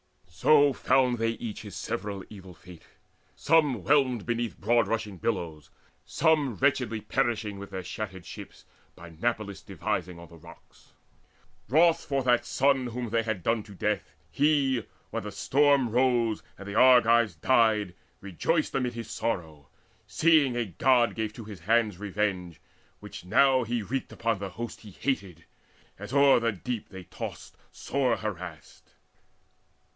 So 0.27 0.73
found 0.73 1.19
they 1.19 1.31
each 1.33 1.61
his 1.61 1.75
several 1.75 2.23
evil 2.27 2.55
fate, 2.55 2.87
Some 3.35 3.83
whelmed 3.83 4.25
beneath 4.25 4.59
broad 4.59 4.87
rushing 4.87 5.17
billows, 5.17 5.69
some 6.03 6.55
Wretchedly 6.55 7.01
perishing 7.01 7.59
with 7.59 7.69
their 7.69 7.83
shattered 7.83 8.25
ships 8.25 8.65
By 8.95 9.11
Nauplius' 9.11 9.61
devising 9.63 10.17
on 10.17 10.29
the 10.29 10.37
rocks. 10.39 10.93
Wroth 11.69 12.03
for 12.03 12.23
that 12.23 12.43
son 12.47 12.87
whom 12.87 13.11
they 13.11 13.21
had 13.21 13.43
done 13.43 13.61
to 13.61 13.75
death, 13.75 14.15
He; 14.31 14.83
when 15.11 15.21
the 15.21 15.31
storm 15.31 15.89
rose 15.91 16.41
and 16.57 16.67
the 16.67 16.73
Argives 16.73 17.35
died, 17.35 17.93
Rejoiced 18.21 18.73
amid 18.73 18.93
his 18.95 19.11
sorrow, 19.11 19.67
seeing 20.07 20.55
a 20.55 20.65
God 20.65 21.13
Gave 21.13 21.33
to 21.33 21.43
his 21.43 21.59
hands 21.59 21.99
revenge, 21.99 22.59
which 23.01 23.23
now 23.23 23.63
he 23.63 23.83
wreaked 23.83 24.11
Upon 24.11 24.39
the 24.39 24.49
host 24.51 24.81
he 24.81 24.89
hated, 24.89 25.45
as 25.99 26.11
o'er 26.11 26.39
the 26.39 26.51
deep 26.51 26.89
They 26.89 27.03
tossed 27.03 27.55
sore 27.71 28.17
harassed. 28.17 28.87